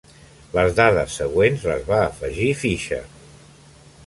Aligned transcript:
Les 0.53 0.71
dades 0.79 1.17
següents 1.21 1.67
les 1.73 1.85
va 1.93 2.01
afegir 2.07 2.49
Fisher. 2.63 3.03